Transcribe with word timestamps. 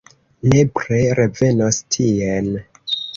Nepre 0.53 1.01
revenos 1.19 1.79
tien! 1.97 2.49